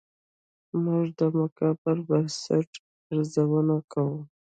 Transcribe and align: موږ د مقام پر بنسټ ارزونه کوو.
موږ 0.83 1.03
د 1.19 1.21
مقام 1.37 1.73
پر 1.83 1.97
بنسټ 2.07 2.69
ارزونه 3.11 3.75
کوو. 3.91 4.19